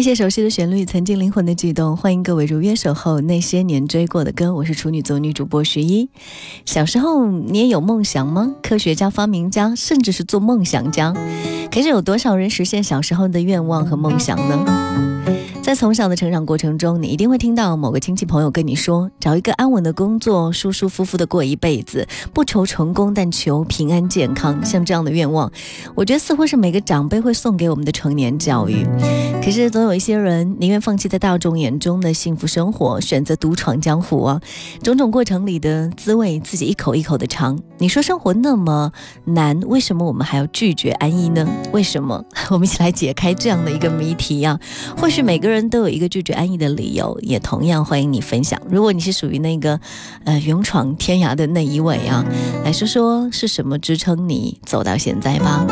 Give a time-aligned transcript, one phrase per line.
[0.00, 1.94] 那些熟悉的旋律，曾经灵魂的悸动。
[1.94, 4.54] 欢迎各位如约守候那些年追过的歌。
[4.54, 6.08] 我是处女座女主播徐一。
[6.64, 8.54] 小时候你也有梦想吗？
[8.62, 11.12] 科学家、发明家，甚至是做梦想家。
[11.70, 15.09] 可是有多少人实现小时候的愿望和梦想呢？
[15.70, 22.04] 在从小的成长过程中，你一定会听到某个亲戚朋友跟你说：“找一个安稳的工作，舒舒服服的过一辈子，
[22.34, 25.48] 不求成功，但求平安健康。”像这样的愿望，
[25.94, 28.84] 我觉得似乎是每个长辈会送给我们的成年教育。
[29.40, 34.40] 可是总有一些人宁愿放弃在大众眼中的幸福生活，选择独闯江湖啊！
[34.82, 37.56] 种种过程里的滋味，自己一口一口的尝。
[37.78, 38.90] 你说生活那么
[39.24, 41.48] 难，为什么我们还要拒绝安逸呢？
[41.72, 42.24] 为什么？
[42.50, 44.58] 我们一起来解开这样的一个谜题啊！
[44.98, 48.60] 或许每个人都有一个拒绝安逸的理由，也同样欢迎你分享。
[48.70, 49.78] 如果你是属于那个
[50.24, 52.24] 呃勇闯天涯的那一位啊，
[52.64, 55.66] 来说说是什么支撑你走到现在吧。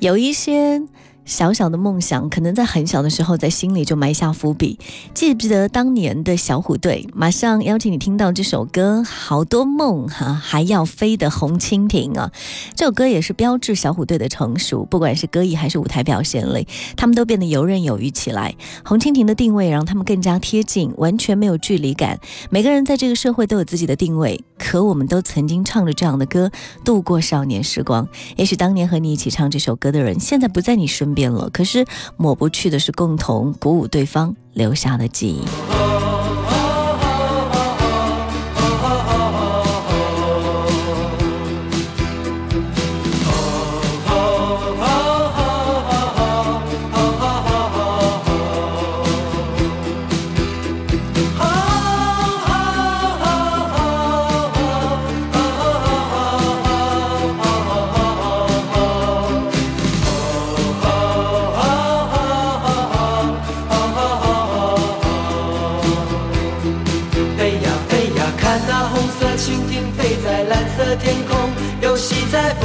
[0.00, 0.80] 有一些
[1.28, 4.78] 小小的梦想，可能在很小的时候在心里就埋下伏笔。
[5.12, 7.06] 记不记得当年的小虎队？
[7.14, 12.32] 马上邀请你听到这首歌《好多梦哈、还要飞的红蜻蜓》啊！
[12.74, 18.54] 这首歌也是标志小虎队的成熟，不管是歌艺还是舞台表现里，他们都变得游刃有余起来。
[18.82, 22.18] 红蜻蜓的定位让他们更加贴近，完全没有距离感。
[22.48, 26.50] 每个人在这个社会都有自己的定位，可我们都曾经唱着这样的歌
[26.86, 28.08] 度过少年时光。
[28.36, 31.84] 也许当年和你一起唱这首歌的人，现在不在你身边变了，可是
[32.16, 35.97] 抹不去的是共同鼓舞对方留下的记忆。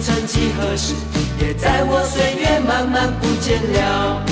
[0.00, 0.94] 曾几何时，
[1.40, 4.31] 也在我岁月慢慢不见了。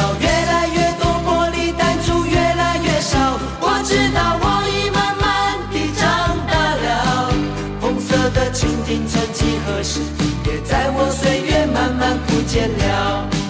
[12.51, 13.40] 见了。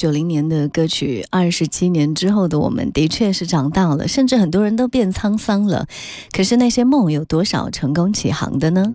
[0.00, 5.86] 九零年的歌曲，二十七年之后的我们，的确是长大了，甚至很多人都变沧桑了。
[6.32, 8.94] 可是那些梦有多少成功起航的呢？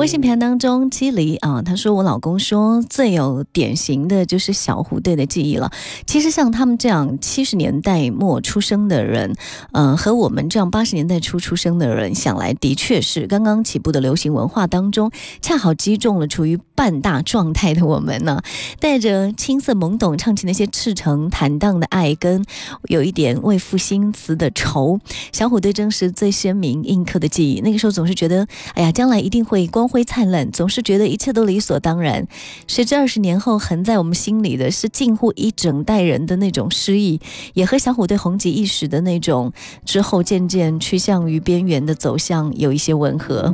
[0.00, 5.70] 微信平台当中，七离啊，他说我老公说最有典型的就是小虎队的记忆了。
[6.06, 9.34] 其实像他们这样七十年代末出生的人，
[9.72, 15.10] 嗯、和我们这样八十年代初出生的人，想来的确是刚刚起步的流行文化当中，
[15.42, 18.40] 恰好击中了处于半大状态的我们呢。
[18.78, 22.42] 带着青涩懵懂，唱起那些赤诚坦荡的爱，跟
[22.84, 24.98] 有一点为赋新词的愁。
[25.30, 27.60] 小虎队正是最鲜明印刻的记忆。
[27.60, 32.26] 那个时候总是觉得，哎呀，将来一定会光辉灿烂，总是觉得一切都理所当然。
[32.66, 37.20] 谁知二十年后，横在我们心里的是近乎一整代人的那种诗意，
[37.54, 39.52] 也和小虎队红极一时的那种
[39.84, 43.52] 之后渐渐趋向于边缘的走向有一些吻合。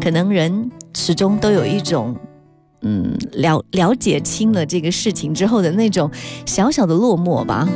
[0.00, 2.16] 可能人始终都有一种。
[2.82, 6.10] 嗯，了了解清了这个事情之后的那种
[6.46, 7.68] 小小的落寞吧。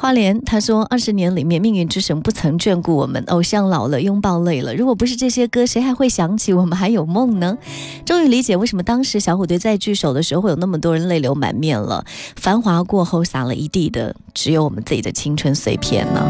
[0.00, 4.72] 花莲他说：“二十年里面，命运之神不曾眷顾我们，偶像老了，拥抱累了。
[4.72, 7.58] 如果不是这些歌，谁还会想起我们还有梦呢？”
[8.06, 12.04] 终于理解为什么当时小虎队在聚首的时候会有那么多人泪流满面了。
[12.36, 16.22] 繁华过后，洒了一地的，只有我们自己的青春碎片呢。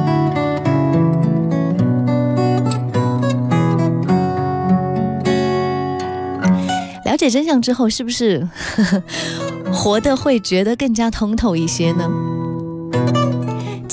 [7.05, 9.03] 了解真相之后，是不是呵 呵
[9.71, 12.11] 活得会觉得更加通透一些呢？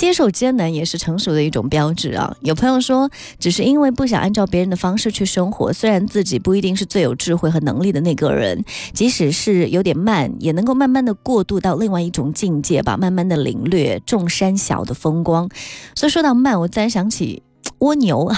[0.06, 2.38] 接受艰难也是成熟的一种标志啊！
[2.42, 3.10] 有朋友说，
[3.40, 15.50] 只是因为不想按照别人的方式去生活，虽然自己不一定是最有智慧和能力的那个人，即使是有点慢，也能够慢慢的过渡到另外一种境界吧，慢慢的领略众山小的风光。
[15.96, 17.42] 所以说到慢，我自然想起。
[17.80, 18.32] 蜗牛，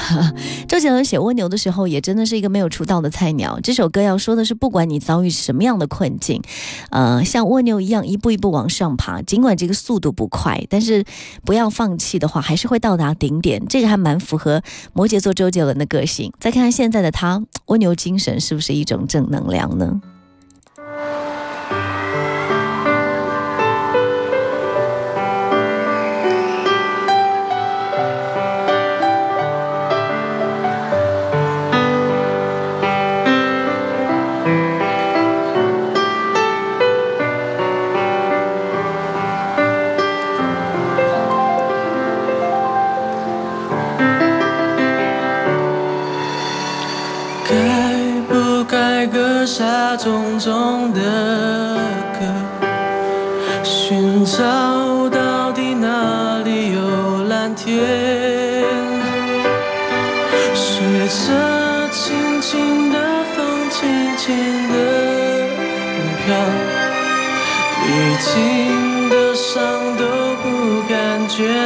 [0.67, 3.59] 周杰伦写蜗牛的时候，也真的是一个没有出道的菜鸟。
[3.61, 6.41] 这首歌要说的是，不管你遭遇什么样的困境，
[6.89, 11.05] 呃，像蜗牛一样一步一步往上爬，尽管这个速度不快，但是
[11.45, 13.63] 不要放弃的话，还是会到达顶点。
[13.67, 14.61] 这个还蛮符合
[14.93, 16.33] 摩羯座周杰伦的个性。
[16.39, 20.01] 再看看现在的他，蜗牛精神是不是一种正能量呢？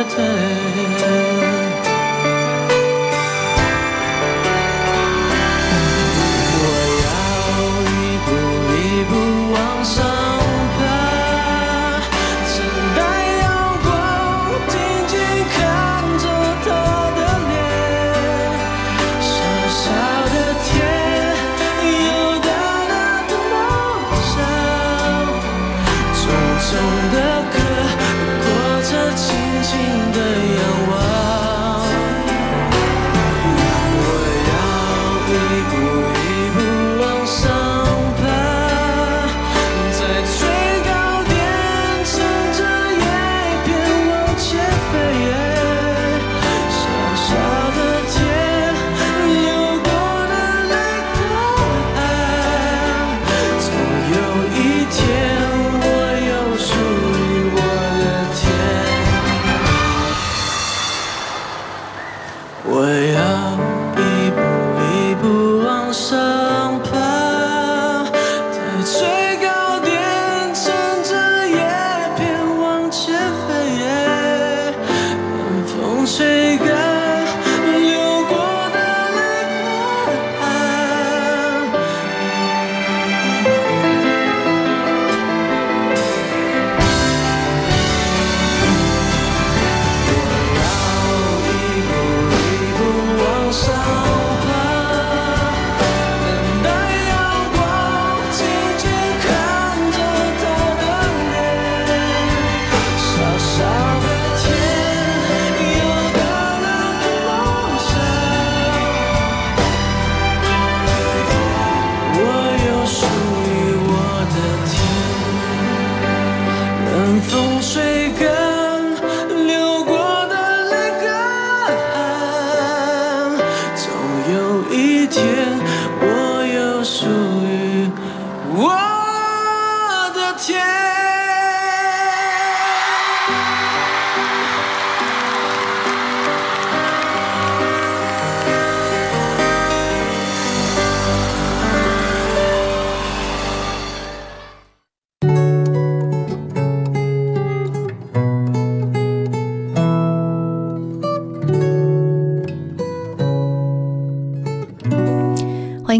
[0.04, 0.91] 感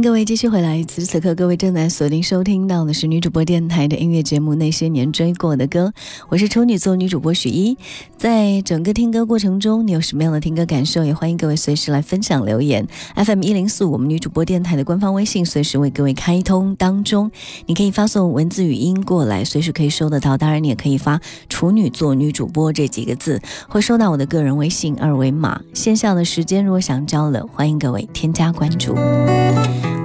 [0.02, 0.84] 各位继续回来。
[0.84, 5.94] 此时此刻，各位正在锁定收听到的是女主播电台的音乐节目《那些年追过的歌》，
[6.30, 7.78] 我是处女座女主播许一。
[8.18, 11.06] 在整个听歌过程中，你有什么样的听歌感受？
[11.06, 12.88] 也欢迎各位随时来分享留言。
[13.16, 17.30] FM 一零四，我们女主播电台的官方微信随时为各位开通当中，
[17.68, 20.36] 你可以发送文字语音过来，随时可以收得到。
[20.36, 23.40] 当然，你也可以发“处女座女主播”这几个字，
[23.70, 25.62] 会收到我的个人微信二维码。
[25.74, 28.96] 线下的时间如果想交流，欢迎各位添加关注。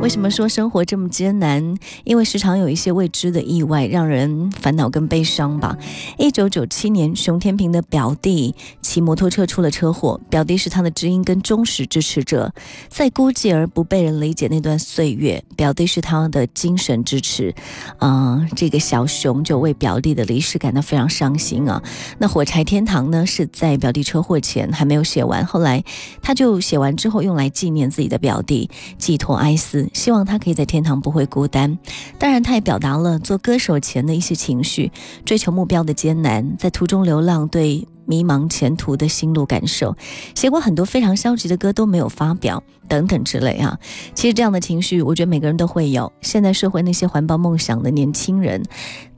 [0.02, 1.76] 为什么说生活这么艰难？
[2.04, 5.76] 因为时常有一些未知的意外，让人烦恼跟悲伤吧。
[6.16, 12.52] 一九九七年，熊天平的表弟骑摩托车出了车祸，表弟是他的知音跟忠实支持者，
[12.88, 17.52] 在孤寂而不被人理解那段岁月，表弟是他的精神支持。
[17.98, 21.82] 嗯，这个小熊就为表弟的离世感到非常伤心啊。
[22.18, 25.82] 那《火柴天堂》呢，是在表弟车祸前还没有写完，后来
[26.22, 29.85] 他就写完之后用来纪念自己的表弟，寄托哀思。
[29.92, 31.78] 希望他可以在天堂不会孤单。
[32.18, 34.90] 当然，他也表达了做歌手前的一些情绪，
[35.24, 39.96] 追求目标的艰难，在途中流浪，对迷茫前途的心路感受。
[40.34, 43.78] 写过很多非常消极的歌都没有发表，等等之类啊。
[44.14, 46.12] 其实这样的情绪，我觉得每个人都会有。
[46.20, 48.62] 现在社会那些环抱梦想的年轻人，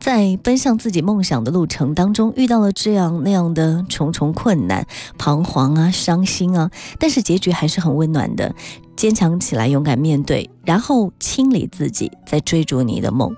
[0.00, 4.86] 在奔向自己梦想的路程当中，遇到了这样那样的重重困难，
[5.18, 8.54] 彷徨啊，伤心啊，但是结局还是很温暖的。
[8.98, 13.32] 坚强起来，勇敢面对，然后清理自己，再追逐你的梦。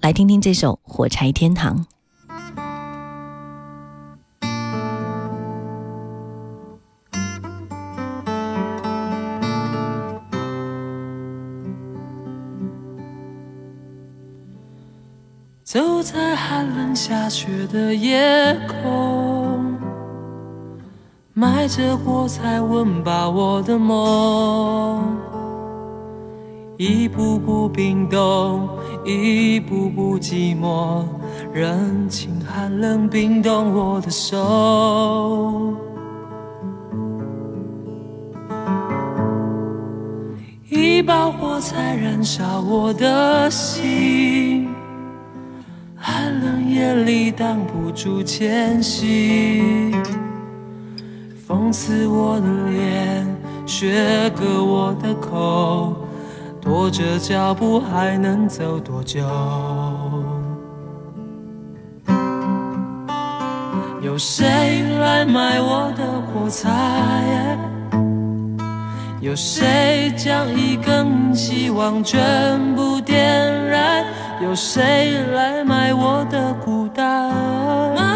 [0.00, 1.76] 来听听这首《火柴天堂》。
[15.62, 19.15] 走在寒冷下雪的夜空。
[21.38, 25.18] 埋着火柴，温饱我的梦。
[26.78, 28.66] 一步步冰冻，
[29.04, 31.04] 一步步寂寞，
[31.52, 35.74] 人情寒冷冰冻我的手。
[40.70, 44.70] 一把火柴燃烧我的心，
[45.96, 49.92] 寒冷夜里挡不住前行。
[51.46, 53.24] 风刺我的脸，
[53.66, 55.94] 雪割我的口，
[56.60, 59.20] 拖着脚步还能走多久？
[64.02, 67.56] 有谁来买我的火柴？
[69.20, 74.04] 有谁将一根希望全部点燃？
[74.42, 78.15] 有谁来买我的孤单？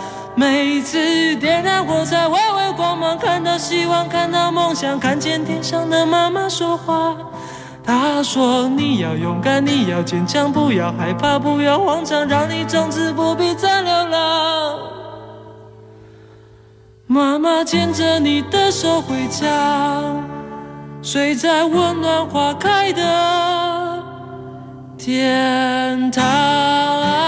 [0.35, 7.15] 每次点燃火柴，微微光芒，看到希望，看到梦想，看见天上的妈妈说话。
[7.83, 14.79] 她说：“你要勇敢，你要坚强，不要害怕，不要慌张，让你从此不必再流浪。”
[17.07, 20.01] 妈妈牵着你的手回家，
[21.01, 24.01] 睡在温暖花开的
[24.97, 27.20] 天堂。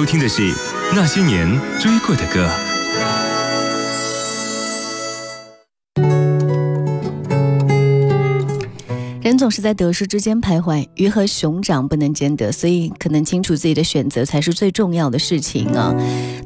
[0.00, 0.50] 收听的是
[0.94, 1.46] 那些年
[1.78, 2.48] 追过的歌。
[9.20, 15.94] 人总是在得失之间徘徊，鱼和熊掌不能兼得，所以可能清楚自己的选择才是最重要的事情啊。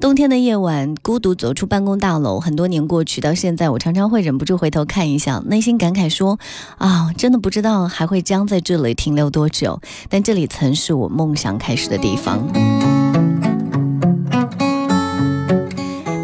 [0.01, 6.41] 冬天的夜晚，孤独走出办公大楼，很多年过去，到现在我常常会忍不住回头看一下，内心感慨说：
[6.79, 13.04] 啊，真的不知道还会将在这里停留多久，但这里曾是我梦想开始的地方。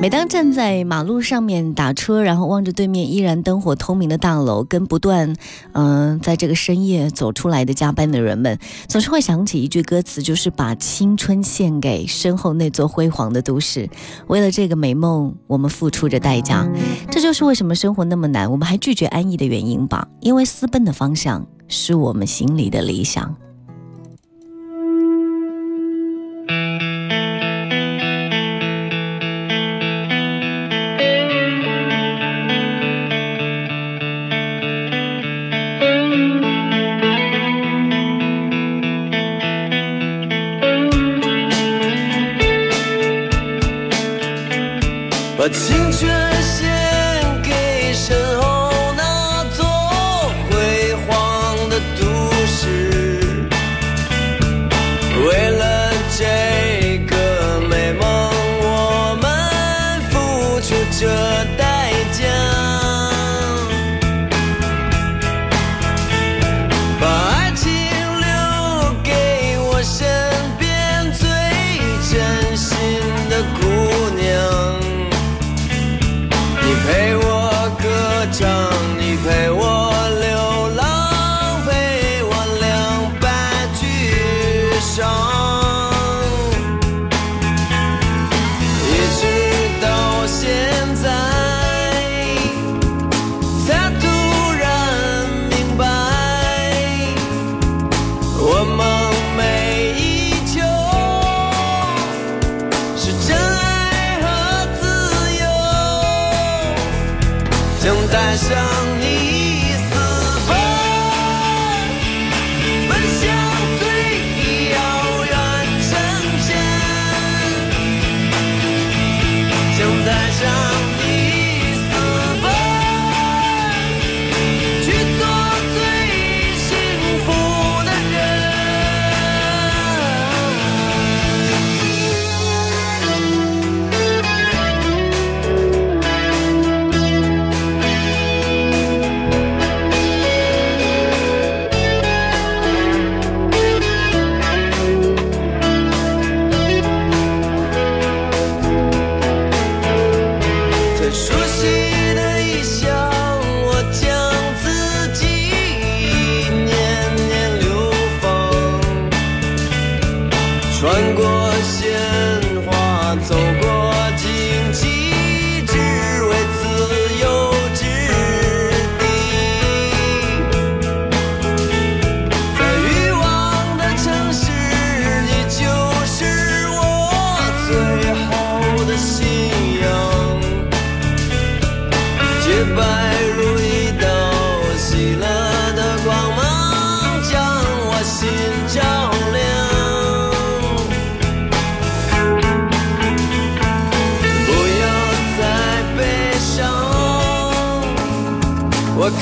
[0.00, 5.36] 每当站在马路上面打车，然后望着对面依然灯火通明的大楼，跟不断，
[5.72, 8.58] 嗯，在这个深夜走出来的加班的人们，
[8.88, 13.90] 总是会想起一句歌词，就是把青春献给身后那座辉煌的都市。
[14.26, 16.66] 为了这个美梦，我们付出着代价。
[17.10, 20.08] 这就是为什么生活那么难，我们还拒绝安逸的原因吧？
[20.20, 23.36] 因为私奔的方向是我们心里的理想。
[45.40, 46.06] 把青春
[46.42, 46.79] 献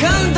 [0.00, 0.38] canta.